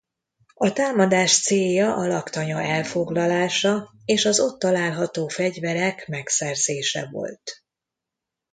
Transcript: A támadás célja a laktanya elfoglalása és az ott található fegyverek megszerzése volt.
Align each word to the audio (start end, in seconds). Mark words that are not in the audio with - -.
A 0.53 0.73
támadás 0.73 1.41
célja 1.41 1.95
a 1.95 2.07
laktanya 2.07 2.61
elfoglalása 2.61 3.93
és 4.05 4.25
az 4.25 4.39
ott 4.39 4.59
található 4.59 5.27
fegyverek 5.27 6.07
megszerzése 6.07 7.07
volt. 7.11 7.63